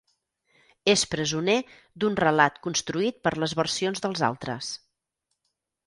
[0.93, 1.57] És presoner
[2.05, 4.73] d'un relat construït per les versions dels altres.